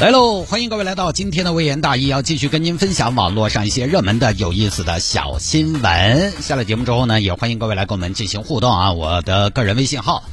[0.00, 0.42] 来喽！
[0.42, 6.32] 欢迎各位来到今天的微言大义，要继续跟您分享网络上一些热门的、有意思的小新闻。
[6.42, 8.92] 下了节目之后呢，也欢迎各位来跟我们进行互动啊！
[8.92, 10.24] 我的个人微信号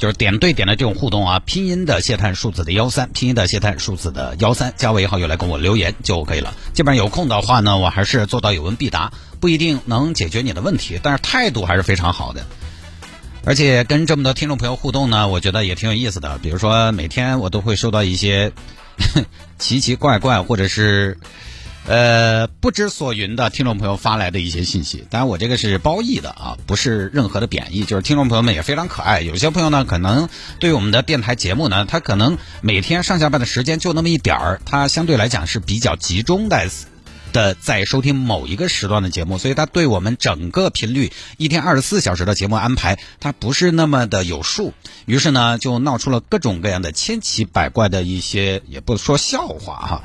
[0.00, 6.52] 就是点对点的这种互动啊，拼音的谢探数字的幺三，拼音的谢探数字的幺三，加我以后又来跟我留言就 OK 了。
[6.72, 12.44] 基本上有空的话呢，我还是做到有问必答，不一定能解决你的问题，但是态度还是非常好的。
[13.44, 16.36] 而且跟这么多听众朋友互动呢，我觉得也挺有意思的。
[16.42, 18.52] 比如说每天我都会收到一些。
[19.58, 21.18] 奇奇怪怪，或者是
[21.86, 29.20] 呃不知所云的听众朋友发来的一些信息，当然我这个是褒义的啊，不是任何的贬义，就是听众朋友们也非常可爱。
[29.20, 36.68] 有些朋友呢，可能对我们的电台节目呢，他可能每天上下班的时间就那么一点儿，他相对来讲是比较集中的。
[37.34, 44.72] 的在收听某一个时段的节目，所以他对我们整个频率一天二十四小时的节目安排，他不是那么的有数。
[45.04, 50.04] 于是呢，就闹出了各种各样的千奇百怪的一些，也不说笑话哈，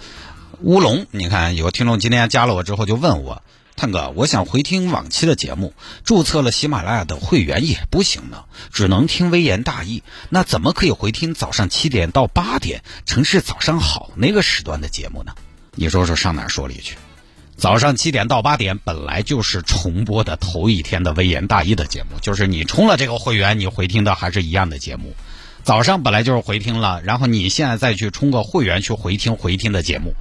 [0.62, 1.06] 乌龙。
[1.12, 3.44] 你看，有听众今天加了我之后就问我，
[3.76, 10.02] 探哥，我想回听往期的节目，注册了喜马拉雅的会员也不行呢，只能听微言大义。
[10.30, 15.34] 那怎么可以回听早上七点到八点城市早上好那个时段的节目呢？
[15.76, 16.98] 你说说上哪说理去？
[17.60, 25.14] 早上七点到八点本来就是重播的头一天的微言大义的节目，就是你充了这个会员，你回听的还是一样的节目。
[25.64, 30.14] 早上本来就是回听了，然后你现在再去充个会员去回听回听的节目，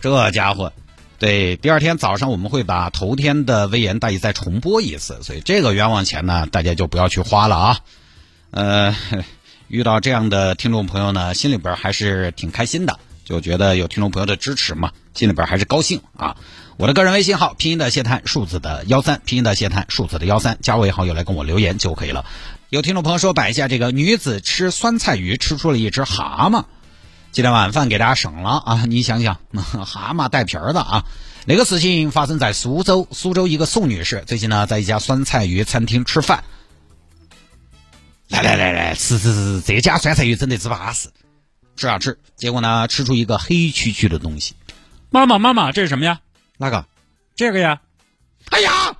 [0.00, 0.72] 这家伙，
[1.20, 7.78] 对，第二天早上我们会把头天的微言大义再重播一次，所以这个冤枉钱呢，大家就不要去花了啊。
[8.50, 8.96] 呃，
[9.68, 16.36] 遇到这样的听众朋友呢，心里边还是挺开心的，就觉得有听众朋友的支持嘛，心里边还是高兴啊。
[16.76, 22.24] 我的个人微信号拼音的谢探数字的幺三，拼音的谢探数字的幺三，加为好友来跟我留言就可以了。
[22.68, 26.64] 有听众朋友说摆一下这个女子吃酸菜鱼吃出了一只蛤蟆，
[27.30, 28.84] 今天晚饭给大家省了啊！
[28.86, 31.04] 你想想， 蛤蟆带皮儿的啊，
[31.46, 36.42] 那个事情发生在苏州，苏州一个宋女士最近呢在一家酸菜鱼餐厅吃饭，
[38.28, 41.10] 来来来来吃吃吃，这家酸菜鱼真的是巴适，
[41.76, 44.54] 吃啊吃，结果呢吃出一个黑黢黢的东西，
[45.10, 46.18] 妈妈妈妈，这是什么呀？
[46.58, 46.86] 哪个？
[47.36, 47.80] 这个呀！
[48.50, 48.96] 哎呀！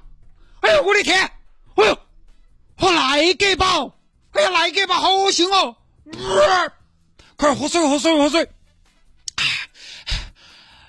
[0.61, 1.31] 哎呦，我的天！
[1.77, 1.99] 哎呦，
[2.77, 3.95] 好赖格宝！
[4.33, 5.77] 哎呀，赖格宝好恶心哦！
[7.37, 8.49] 快喝水，喝水，喝水！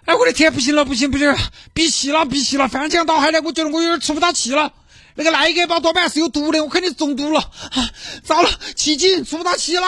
[0.05, 1.35] 哎，我的天，不行了，不行，不行，
[1.73, 2.67] 闭气了，闭气了！
[2.67, 4.73] 翻江倒海的，我觉得我有点出不到气了。
[5.15, 7.41] 那个赖格宝多半是有毒的，我肯定中毒了。
[7.41, 7.89] 啊
[8.23, 9.87] 糟了，气紧，出不到气了，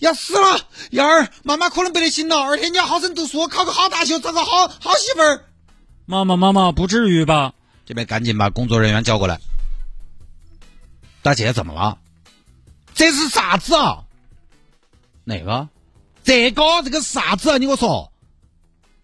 [0.00, 0.60] 要死了！
[0.90, 2.40] 幺儿，妈妈可能不得行了。
[2.40, 5.46] 二天你要好生读书，考个好大学，找个好好媳妇儿。
[6.04, 7.54] 妈妈，妈妈，不至于吧？
[7.86, 9.40] 这边赶紧把工作人员叫过来。
[11.22, 11.98] 大姐，怎么了？
[12.94, 14.04] 这是啥子啊？
[15.24, 15.68] 哪个？
[16.24, 17.58] 这个，这个啥子啊？
[17.58, 18.12] 你给我说。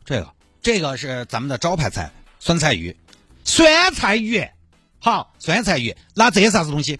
[0.04, 2.10] 这个，这个是咱们的招牌菜——
[2.40, 2.96] 酸菜鱼。
[3.44, 4.46] 酸菜鱼，
[4.98, 5.96] 好，酸菜鱼。
[6.14, 6.98] 那这啥子东西？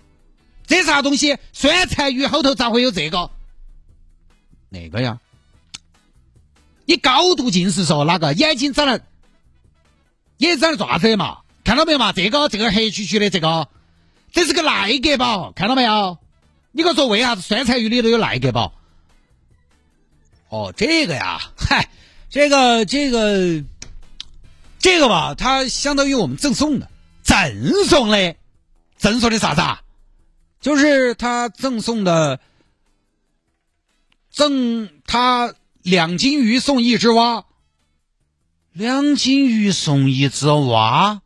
[0.67, 1.37] 这啥东西？
[1.53, 3.31] 酸菜鱼后头咋会有这个？
[4.69, 5.19] 哪个呀？
[6.87, 8.33] 你高度近视说哪个？
[8.35, 9.03] 眼睛长得？
[10.39, 11.41] 也长得爪子嘛？
[11.65, 12.13] 看到没有嘛？
[12.13, 13.69] 这个这个黑黢黢的这个，
[14.33, 16.17] 这是个赖格宝，看到没有？
[16.73, 18.73] 你给我说为啥子酸菜鱼里头有赖格宝？
[20.49, 21.91] 哦，这个呀， 嗨，
[22.31, 23.63] 这个这个
[24.79, 26.89] 这个吧，它相当于我们赠送的，
[27.23, 28.35] 赠送的，
[28.97, 29.83] 赠送的啥子啊？
[30.61, 32.41] 就是他赠送的，
[34.31, 37.45] 赠他两斤鱼送一只蛙。
[38.79, 41.21] 两斤鱼送一只蛙，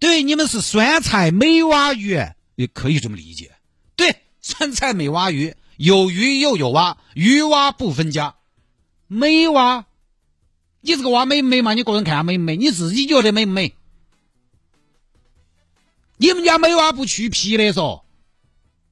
[0.00, 2.20] 对，你们是酸菜美蛙鱼，
[2.56, 3.52] 也可以这么理解。
[3.94, 8.34] 对，酸菜美蛙鱼，有鱼又有蛙，鱼蛙不分家。
[9.06, 9.86] 美蛙，
[10.80, 11.74] 你这个蛙美不美嘛？
[11.74, 12.56] 你个人看下美不美？
[12.56, 13.74] 你自己觉得美不美？
[16.16, 18.04] 你们家美蛙不去皮的说，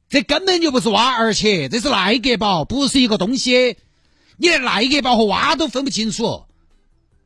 [0.09, 3.77] 这根本就不是蛙，而且这是赖格宝，不是一个东西。
[4.37, 6.47] 你连赖格宝和蛙都分不清楚。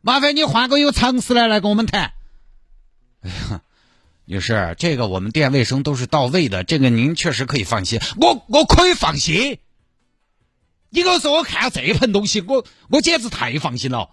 [0.05, 2.13] 麻烦你换个有常识的来跟我们谈。
[3.23, 3.63] 哎呀，
[4.27, 7.99] 女士，这个我们店卫生都是到位的，这个您确实可以放心。
[8.21, 9.59] 我我可以放心。
[10.91, 14.11] 你跟我说，我看这盆东西，我我简直太放心了。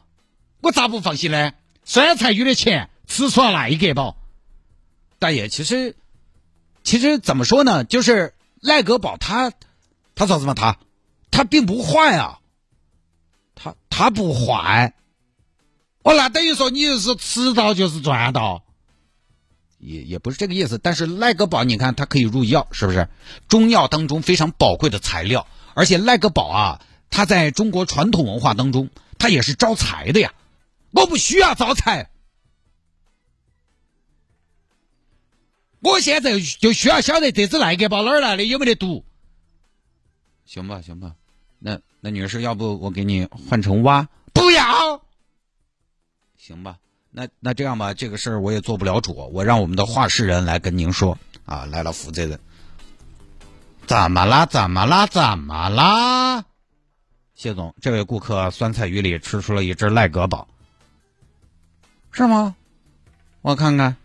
[0.61, 1.51] 我咋不放心呢？
[1.83, 4.15] 酸菜鱼的钱吃出了赖格宝。
[5.19, 5.97] 大爷，其实
[6.85, 7.83] 其实怎么说呢？
[7.83, 9.51] 就是赖格宝他
[10.15, 10.53] 他说什么？
[10.53, 10.77] 他
[11.31, 12.39] 他并不坏啊，
[13.55, 14.93] 他他不坏。
[16.03, 18.63] 哦，那等于说你是迟到就是赚到，
[19.77, 20.79] 也也不是这个意思。
[20.79, 23.07] 但是赖格宝，你看它可以入药，是不是？
[23.47, 25.45] 中药当中非常宝贵的材料，
[25.75, 26.81] 而且赖格宝啊，
[27.11, 28.89] 它在中国传统文化当中，
[29.19, 30.33] 它也是招财的呀。
[30.91, 32.09] 我不需要招财，
[35.81, 39.05] 我现在就需要晓得这只赖格宝哪儿来的，有没得毒？
[40.45, 41.13] 行吧，行吧，
[41.59, 44.09] 那那女士，要不我给你换成蛙？
[44.33, 44.65] 不要。
[46.43, 46.77] 行吧，
[47.11, 51.15] 那那这样吧，这个事儿我也做不了主，我让我们的话事人来跟您说
[51.45, 52.39] 啊，来了负责人。
[53.85, 54.47] 怎么啦？
[54.47, 55.05] 怎么啦？
[55.05, 56.43] 怎么啦？
[57.35, 60.47] 谢总，这位顾客酸菜鱼里吃出了一只赖格宝，
[62.11, 62.55] 是吗？
[63.43, 63.97] 我看看。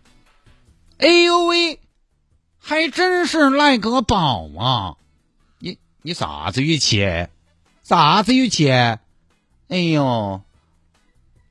[0.99, 1.79] 哎呦喂，
[2.59, 4.97] 还真是赖格宝啊！
[5.57, 7.27] 你你啥子语气？
[7.81, 8.69] 啥子语气？
[8.69, 8.99] 哎
[9.69, 10.43] 呦！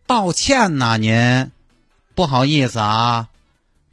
[0.07, 1.51] 抱歉呐，您，
[2.15, 3.29] 不好意思啊，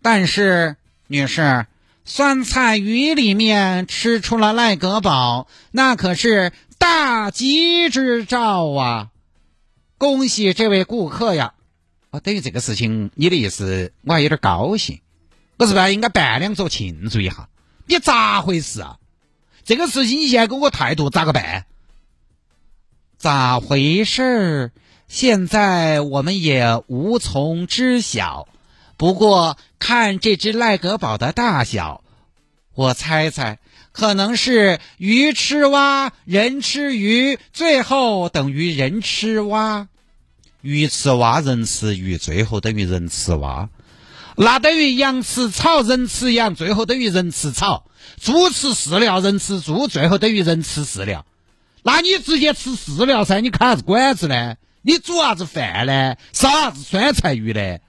[0.04, 0.76] 但是
[1.08, 1.66] 女士，
[2.06, 9.10] 酸菜鱼里面吃出了赖格宝，那可是大吉之兆啊！
[9.98, 11.54] 恭喜这位顾客呀！
[12.12, 15.02] 啊，对于这个事情，你的意思我还有点高兴，
[15.58, 17.50] 我是不应该办两桌庆祝一下？
[17.88, 18.98] 你咋回事啊？
[19.64, 21.66] 这个事情你现在给我态度咋个办？
[23.18, 24.72] 咋回事儿？
[25.14, 28.48] 现在我们也无从知晓，
[28.98, 32.04] 不过看这只赖格宝的大小，
[32.74, 33.60] 我猜猜
[33.92, 39.88] 可能是鱼吃蛙，人吃鱼，最后等于人吃蛙。
[40.62, 43.70] 鱼吃蛙，人吃鱼，最后等于人吃蛙。
[44.36, 47.86] 那等于羊吃草，人吃羊，最后等于人吃草。
[48.20, 51.24] 猪吃饲料，人吃猪，最后等于人吃饲料。
[51.84, 54.56] 那你直接吃饲料噻，你开啥子馆子呢？
[54.84, 56.16] 你煮啥子饭呢？
[56.34, 57.80] 烧啥子酸菜鱼呢？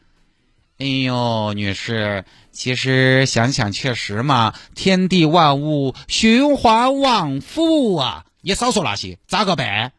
[0.78, 8.24] 哎呦，女士，其实想想确实嘛，天地万物循环往复啊！
[8.40, 9.92] 你少说那些，咋个办？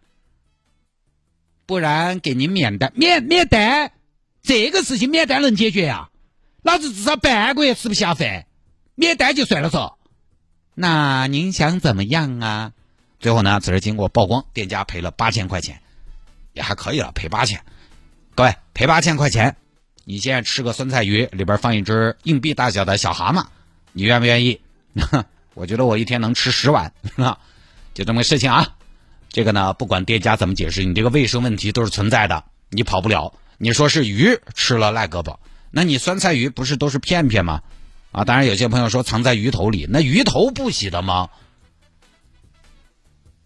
[1.65, 3.91] 不然给您免单，免免单，
[4.41, 6.09] 这个事情免单能解决呀？
[6.61, 8.45] 老子至少半个月吃不下饭，
[8.95, 9.95] 免单就算了嗦。
[10.73, 12.71] 那您想怎么样啊？
[13.19, 15.81] 最后呢，此事经过曝光，店家赔了八千块钱。
[16.55, 17.61] 也还可以了，赔八千。
[18.33, 19.55] 各位赔八千块钱，
[20.03, 23.45] 你现在吃个酸菜鱼，里边放一只硬币大小的小蛤蟆，
[23.91, 24.61] 你愿不愿意？
[25.53, 26.91] 我觉得我一天能吃十碗，
[27.93, 28.75] 就这么个事情啊。
[29.29, 33.33] 这个呢，不管店家怎么解释，你这个卫生问题都是存在的，你跑不了。
[33.57, 35.37] 你说是鱼吃了赖胳膊，
[35.71, 37.61] 那你酸菜鱼不是都是片片吗？
[38.11, 41.29] 啊，当然有些朋友说藏在鱼头里，那鱼头不洗的吗？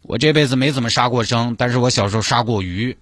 [0.09, 2.97] 我这辈子没怎么杀过生，但是我小时候杀过鱼。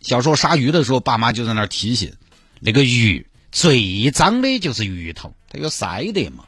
[0.00, 2.14] 小时候杀鱼的时候，爸妈就在那儿提醒：
[2.58, 6.46] 那个鱼最脏的就是鱼头，它有鳃的嘛，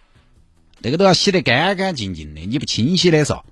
[0.81, 3.45] 那个都要洗得干干净净的，你不清洗的时候。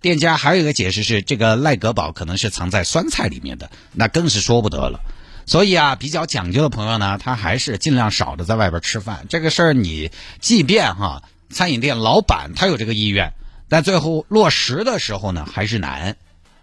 [0.00, 5.00] 店家还有一个解释是，这个赖格宝可能是藏在酸菜里面的，那更是说不得了。
[5.44, 9.26] 所以啊，比较讲究的朋友呢，他还是尽量少的在外边吃饭。
[9.28, 13.32] 这个事儿，你即便哈餐饮店老板他有这个意愿。
[13.70, 16.16] 但最后落实的时候呢，还是难，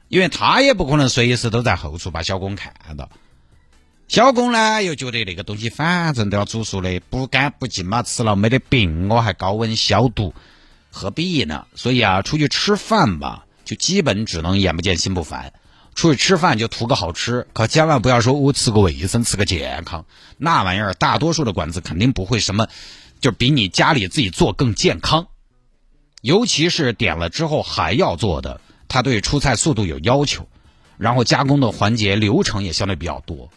[0.10, 3.10] 因为他也不可能随时都在后厨把小工看到。
[4.10, 10.34] 小工呢又觉得那个东西反正都要煮熟的，不干不净嘛，吃了没得病，我还高温消毒，
[10.92, 11.66] 何必呢？
[11.76, 15.54] 所以啊，出去吃饭吧，就基本只能眼不见心不烦。
[15.96, 20.06] 出去吃饭就图个好吃，可千万不要说我吃个卫生，吃个健康，
[20.38, 22.68] 那玩意儿大多数的馆子肯定不会什么，
[23.22, 25.28] 就比你家里自己做更健康。
[26.28, 30.46] 尤其是点了之后还要做的，他对出菜速度有要求，
[30.98, 33.50] 然后加工的环节流程也相对比较多，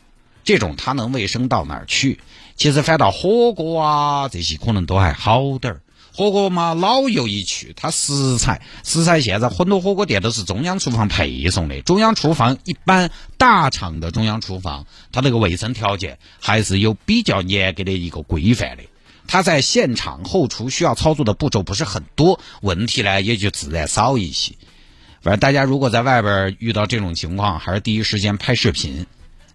[0.45, 2.21] 这种他能卫生到哪儿去？
[2.55, 5.81] 其实反倒火锅啊这些可能都还好点儿。
[6.15, 18.85] 火锅嘛，老油一去，它食材食材现在很多火锅店都是中央厨房配送的，中央厨房一般大厂的中央厨房，它那个卫生条件还是有比较严格的一个规范的。
[19.31, 24.57] 他在现场后厨需要操作的步骤不是很多，问题呢也就自然少一些。
[25.23, 29.07] 反正大家如果在外边遇到这种情况，还是第一时间拍视频，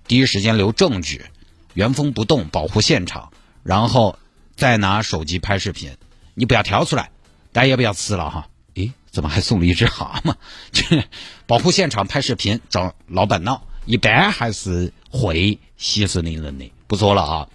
[0.08, 1.25] 第一时间留证据，
[1.74, 4.17] 原封不动保护现场，然后
[4.55, 5.91] 再拿手机拍视频。
[6.36, 7.10] 你不要挑出来，
[7.51, 8.48] 大家也不要吃了哈。
[8.75, 10.36] 诶，怎么还送了一只蛤蟆？
[10.72, 11.03] 这
[11.48, 17.50] 保护现场拍视频找老板闹，一般还是会息事宁人的，不说了啊。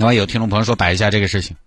[0.00, 1.58] 另外有听众朋友说摆一下这个事情，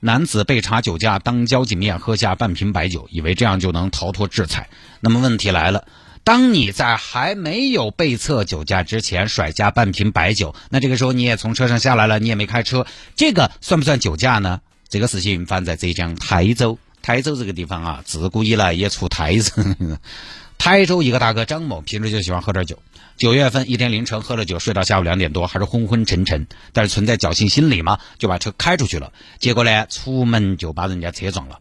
[0.00, 4.68] 男子被查酒驾，当交警面喝下半瓶白酒，以为这样就能逃脱制裁。
[4.98, 5.86] 那么问题来了，
[6.24, 14.60] 当你在还没有被测酒驾之前甩下半瓶白酒，那这个时候你也从车上下来了，你也没开车，这个算不算酒驾呢？
[14.88, 19.76] 这个事情发生在浙江台州，台州这个地方啊，自古以来也出台子。
[20.58, 22.80] 台州一个大哥张某平时就喜欢喝点酒。
[23.16, 29.12] 九月份一天凌晨喝了酒，睡到下午两点多，还是昏昏沉沉，但是存在侥幸心理嘛，就把车开出去了。
[29.38, 31.60] 结果呢，出门就把人家车撞了。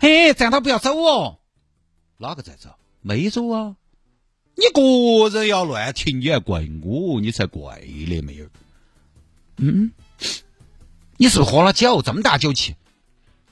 [0.00, 1.38] 嘿，站到不要走哦。
[2.16, 2.70] 哪个在走？
[3.02, 3.76] 没走啊。
[4.54, 7.20] 你个人要乱停，你还怪我？
[7.20, 8.50] 你才怪嘞，妹儿。
[9.58, 9.92] 嗯，
[11.16, 12.00] 你是喝了酒？
[12.00, 12.74] 这么大酒气？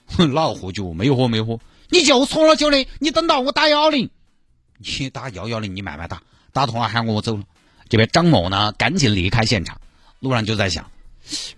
[0.07, 0.95] 哼，哪喝酒？
[0.95, 1.61] 没喝，没喝。
[1.91, 2.87] 你就喝了酒的。
[2.99, 4.11] 你等到我打幺幺零。
[4.79, 6.23] 你打幺幺零，你慢慢打。
[6.57, 7.43] 打通了喊我走了，
[7.91, 9.79] 这边张某呢赶紧离开现场，
[10.21, 10.91] 路上就在想，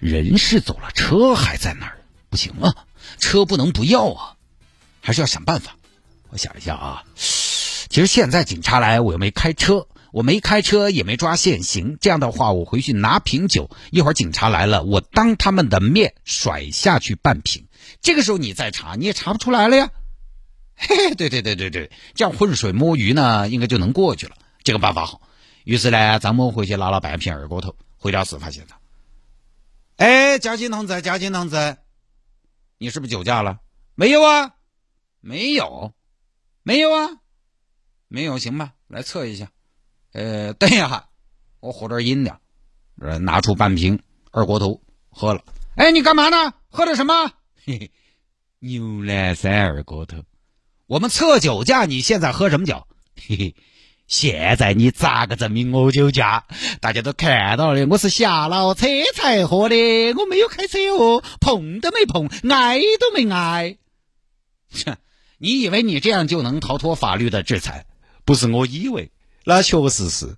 [0.01, 2.75] 人是走了，车还在那儿，不行啊，
[3.21, 4.35] 车不能不要啊，
[5.01, 5.77] 还是要想办法。
[6.31, 17.69] 我想一下啊，其实现在警察来，我又没开车，我没开车也没抓现行，这样的话我回去拿瓶酒，一会儿警察来了，我当他们的面甩下去半瓶，
[18.01, 19.91] 这个时候你再查你也查不出来了呀。
[20.75, 24.35] 嘿嘿，对对对对对，这样浑水摸鱼呢，应该就能过去了。
[24.69, 25.23] 这个办法好，
[25.65, 28.79] 于是呢，张某回去拿了半瓶二锅头，回到事发现场。
[29.97, 31.79] 哎，交警同志，交警同志，
[32.77, 33.61] 你是不是酒驾了？
[33.95, 34.57] 没有啊，
[35.21, 35.95] 没有，
[36.63, 37.09] 没有啊，
[38.09, 39.51] 没有，行吧，来测一下。
[40.13, 41.09] 呃，等一下，
[41.61, 42.39] 我喝点饮料。
[43.01, 45.43] 呃，拿出半瓶二锅头喝了。
[45.77, 46.53] 哎，你干嘛呢？
[46.69, 47.15] 喝的什么？
[47.65, 47.91] 嘿嘿，
[48.59, 50.19] 牛栏山二锅头。
[50.87, 52.87] 我们测酒驾，你现在喝什么酒？
[53.17, 53.57] 嘿嘿。
[54.09, 56.45] 现在你咋个证明我酒驾？
[56.81, 63.77] 大家都看到了，我是下了车才喝的，我没有开车哦，碰都没碰，挨都没挨。
[64.73, 64.97] 切，
[65.37, 67.85] 你以为你这样就能逃脱法律的制裁？
[68.25, 69.11] 不是我以为，
[69.45, 70.37] 那确实是。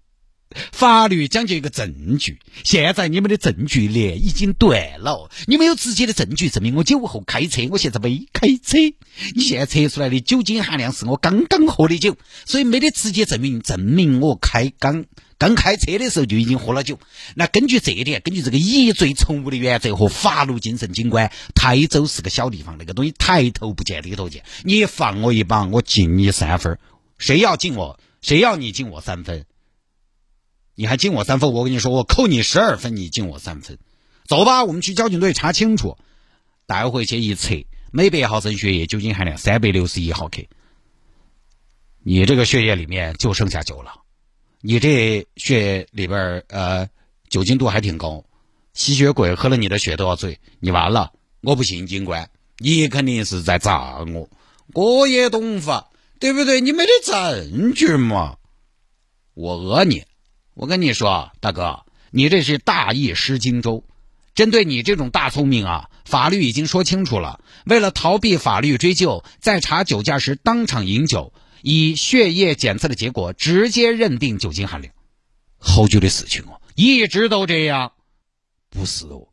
[0.73, 8.78] 法律讲究一个证据，现在你们的证据链已经断了，你没有直接的证据证明我酒后开车，我现在没开车。
[9.35, 15.04] 你现在测出来的酒精含量是我刚刚喝的酒，所以没得直接证明证明我开刚
[15.38, 16.99] 刚开车的时候就已经喝了酒。
[17.35, 26.78] 那根据这一点，根据这个疑罪从无的原则和法律精神，警官，台州是个小地方，那个东西抬头不见低头见，你放我一把，我敬你三分。
[27.19, 29.45] 谁要敬我，谁要你敬我三分。
[30.81, 33.77] 你还敬我三分，我跟你说，我扣你十二分，你敬我三分。
[34.27, 35.99] 走吧，我们去交警队查清楚。
[36.65, 40.41] 带回去一测，每百毫升血液酒精含量三百六十一毫克。
[42.03, 43.93] 你这个血液里面就剩下酒了，
[44.63, 46.89] 你这血里边呃
[47.29, 48.25] 酒精度还挺高，
[48.73, 51.13] 吸血鬼喝了你的血都要醉，你完了。
[51.43, 54.31] 我不信警官，你肯定是在诈我。
[54.73, 56.63] 我也懂法，对不对？
[56.63, 58.39] 你没得证据嘛，
[59.35, 60.05] 我讹你。
[60.54, 63.85] 我跟你说，大哥，你这是大意失荆州。
[64.35, 67.40] 针对你这种大聪明啊，法律已经说清楚了。
[67.64, 74.95] 为了逃避法律追究，在查酒驾时当场饮酒，以血液检测的结果直接认定酒精含量。
[75.59, 77.92] 好久的事情哦，一直都这样。
[78.71, 79.28] 不是哦，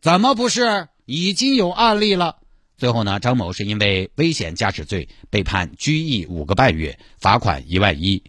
[0.00, 0.88] 怎么不是？
[1.04, 2.36] 已经有案例了。
[2.76, 8.22] 最后呢，张某是因为危险驾驶罪被判拘役五个半月，罚款一万一。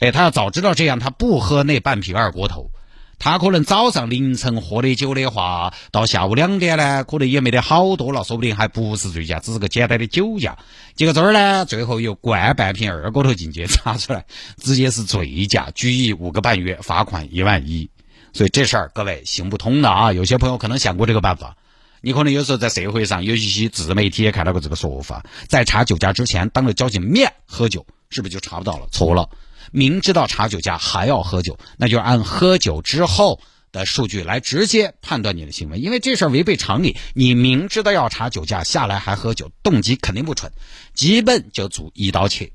[0.00, 2.70] 哎，他要早知道这样，他不喝那半瓶二锅头，
[3.18, 10.56] 他可能早上凌晨喝的酒的话，到下午两点呢，可能也没得好多了，说不定还不是醉驾，只是个简单的酒驾。
[10.96, 14.24] 结果这儿呢，最后又灌半瓶二锅头进去， 查出来
[14.56, 17.88] 直接是醉驾，拘役五个半月，罚款一万一。
[18.32, 20.12] 所以这事儿各位行不通的啊！
[20.12, 21.54] 有些朋友可能想过这个办法，
[22.00, 28.86] 你可能有时候在社会上有一些自媒体也看到过这个说法，在查酒驾之前，当着交警面喝酒，是不是就查不到了？
[28.90, 29.28] 错了。
[29.70, 33.40] 明知道查酒驾还要喝酒，那就按喝酒之后
[33.72, 36.96] 的数据来直接判断你的行为，因为这事儿违背常理。
[37.14, 40.52] 你明知道要查酒驾下来还喝酒，动机肯定不纯，
[40.94, 42.50] 基本就足一刀切。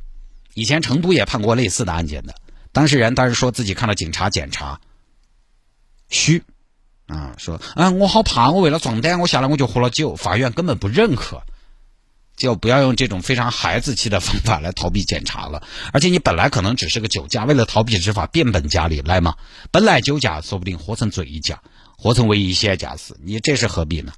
[0.54, 2.36] 以前成都也判过类似的案件的，
[2.72, 4.80] 当事人当时说自己看到警察检查，
[6.10, 6.44] 虚，
[7.08, 11.44] 啊，说啊我好怕，我为了壮胆，我下来我就喝了酒，法院根本不认可。
[12.36, 15.64] 就不要用这种非常孩子气的方法来逃避检查了。
[15.94, 19.36] 而且你本来可能只是个酒驾，为了逃避执法，变本加厉来嘛。
[19.72, 21.62] 本来酒驾，说不定活成醉驾，
[21.98, 24.14] 活成危险驾驶，你这是何必呢？